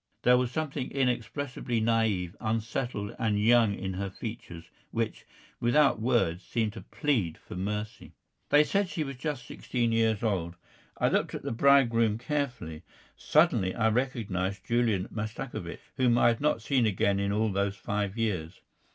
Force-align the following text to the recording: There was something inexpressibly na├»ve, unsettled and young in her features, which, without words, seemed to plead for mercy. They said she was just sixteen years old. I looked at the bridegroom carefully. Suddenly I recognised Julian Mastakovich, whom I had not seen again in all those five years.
There 0.23 0.35
was 0.39 0.49
something 0.49 0.89
inexpressibly 0.89 1.79
na├»ve, 1.79 2.31
unsettled 2.39 3.15
and 3.19 3.39
young 3.39 3.75
in 3.75 3.93
her 3.93 4.09
features, 4.09 4.65
which, 4.89 5.27
without 5.59 6.01
words, 6.01 6.43
seemed 6.43 6.73
to 6.73 6.81
plead 6.81 7.37
for 7.37 7.55
mercy. 7.55 8.15
They 8.49 8.63
said 8.63 8.89
she 8.89 9.03
was 9.03 9.15
just 9.17 9.45
sixteen 9.45 9.91
years 9.91 10.23
old. 10.23 10.55
I 10.97 11.09
looked 11.09 11.35
at 11.35 11.43
the 11.43 11.51
bridegroom 11.51 12.17
carefully. 12.17 12.81
Suddenly 13.15 13.75
I 13.75 13.89
recognised 13.89 14.65
Julian 14.65 15.07
Mastakovich, 15.11 15.91
whom 15.97 16.17
I 16.17 16.29
had 16.29 16.41
not 16.41 16.63
seen 16.63 16.87
again 16.87 17.19
in 17.19 17.31
all 17.31 17.51
those 17.51 17.75
five 17.75 18.17
years. 18.17 18.59